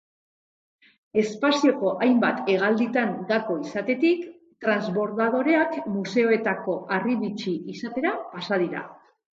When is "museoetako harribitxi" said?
5.95-7.59